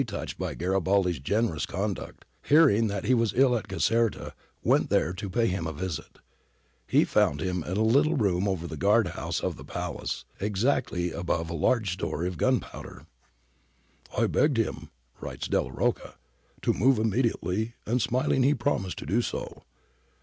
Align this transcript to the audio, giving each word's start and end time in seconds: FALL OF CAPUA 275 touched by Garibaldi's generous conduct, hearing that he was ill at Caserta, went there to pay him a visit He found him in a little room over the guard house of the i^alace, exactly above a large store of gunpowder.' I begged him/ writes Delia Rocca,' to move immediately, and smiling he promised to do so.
FALL 0.01 0.05
OF 0.05 0.09
CAPUA 0.29 0.33
275 0.33 0.33
touched 0.33 0.39
by 0.39 0.53
Garibaldi's 0.55 1.19
generous 1.19 1.65
conduct, 1.67 2.25
hearing 2.41 2.87
that 2.87 3.05
he 3.05 3.13
was 3.13 3.33
ill 3.35 3.55
at 3.55 3.67
Caserta, 3.67 4.33
went 4.63 4.89
there 4.89 5.13
to 5.13 5.29
pay 5.29 5.45
him 5.45 5.67
a 5.67 5.71
visit 5.73 6.17
He 6.87 7.05
found 7.05 7.39
him 7.39 7.63
in 7.63 7.77
a 7.77 7.83
little 7.83 8.15
room 8.17 8.47
over 8.47 8.65
the 8.65 8.77
guard 8.77 9.09
house 9.09 9.41
of 9.41 9.57
the 9.57 9.63
i^alace, 9.65 10.23
exactly 10.39 11.11
above 11.11 11.51
a 11.51 11.53
large 11.53 11.93
store 11.93 12.25
of 12.25 12.37
gunpowder.' 12.39 13.05
I 14.17 14.25
begged 14.25 14.57
him/ 14.57 14.89
writes 15.19 15.47
Delia 15.47 15.71
Rocca,' 15.71 16.15
to 16.63 16.73
move 16.73 16.97
immediately, 16.97 17.75
and 17.85 18.01
smiling 18.01 18.41
he 18.41 18.55
promised 18.55 18.97
to 18.97 19.05
do 19.05 19.21
so. 19.21 19.61